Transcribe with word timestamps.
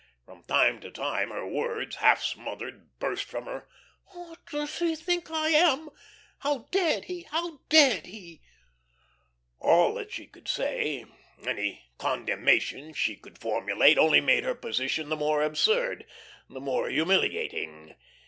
From 0.25 0.41
time 0.45 0.81
to 0.81 0.89
time 0.89 1.29
her 1.29 1.45
words, 1.45 1.97
half 1.97 2.23
smothered, 2.23 2.97
burst 2.97 3.23
from 3.25 3.45
her. 3.45 3.69
"What 4.05 4.43
does 4.47 4.79
he 4.79 4.95
think 4.95 5.29
I 5.29 5.49
am? 5.49 5.91
How 6.39 6.65
dared 6.71 7.05
he? 7.05 7.21
How 7.29 7.59
dared 7.69 8.07
he?" 8.07 8.41
All 9.59 9.93
that 9.93 10.11
she 10.11 10.25
could 10.25 10.47
say, 10.47 11.05
any 11.45 11.83
condemnation 11.99 12.93
she 12.93 13.15
could 13.15 13.37
formulate 13.37 13.99
only 13.99 14.21
made 14.21 14.43
her 14.43 14.55
position 14.55 15.09
the 15.09 15.15
more 15.15 15.43
absurd, 15.43 16.07
the 16.49 16.59
more 16.59 16.89
humiliating. 16.89 17.93